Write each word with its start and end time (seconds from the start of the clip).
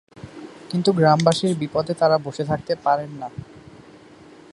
কিন্তু 0.69 0.89
গ্রামবাসীর 0.91 1.53
বিপদে 1.57 1.93
তারা 1.93 2.17
বসে 2.17 2.43
থাকতে 2.45 2.73
পারেন 2.83 3.11
না। 3.21 3.27